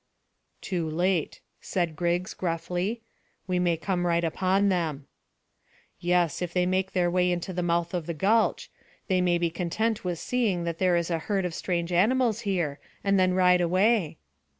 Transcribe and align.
"Too 0.61 0.89
late," 0.89 1.41
said 1.59 1.95
Griggs 1.95 2.33
gruffly; 2.33 3.03
"we 3.45 3.59
may 3.59 3.77
come 3.77 4.07
right 4.07 4.23
upon 4.23 4.69
them." 4.69 5.05
"Yes, 5.99 6.41
if 6.41 6.53
they 6.53 6.65
make 6.65 6.93
their 6.93 7.11
way 7.11 7.35
to 7.35 7.53
the 7.53 7.61
mouth 7.61 7.93
of 7.93 8.07
the 8.07 8.15
gulch. 8.15 8.71
They 9.09 9.21
may 9.21 9.37
be 9.37 9.51
content 9.51 10.03
with 10.03 10.17
seeing 10.17 10.63
that 10.63 10.79
there 10.79 10.97
is 10.97 11.11
a 11.11 11.19
herd 11.19 11.45
of 11.45 11.53
strange 11.53 11.91
animals 11.91 12.39
here, 12.39 12.79
and 13.03 13.19
then 13.19 13.35
ride 13.35 13.61
away." 13.61 14.17